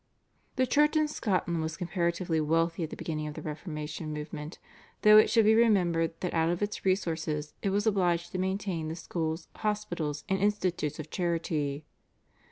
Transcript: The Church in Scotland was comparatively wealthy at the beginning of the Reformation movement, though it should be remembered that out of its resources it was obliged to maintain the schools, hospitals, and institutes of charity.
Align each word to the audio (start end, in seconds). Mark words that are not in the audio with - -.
The 0.55 0.65
Church 0.65 0.95
in 0.95 1.07
Scotland 1.07 1.61
was 1.61 1.77
comparatively 1.77 2.41
wealthy 2.41 2.83
at 2.83 2.89
the 2.89 2.95
beginning 2.95 3.27
of 3.27 3.35
the 3.35 3.41
Reformation 3.43 4.11
movement, 4.11 4.57
though 5.03 5.19
it 5.19 5.29
should 5.29 5.45
be 5.45 5.53
remembered 5.53 6.19
that 6.21 6.33
out 6.33 6.49
of 6.49 6.63
its 6.63 6.83
resources 6.83 7.53
it 7.61 7.69
was 7.69 7.85
obliged 7.85 8.31
to 8.31 8.39
maintain 8.39 8.87
the 8.87 8.95
schools, 8.95 9.47
hospitals, 9.57 10.23
and 10.27 10.39
institutes 10.39 10.97
of 10.97 11.11
charity. 11.11 11.85